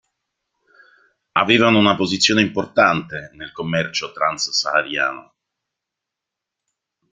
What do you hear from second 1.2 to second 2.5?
Avevano una posizione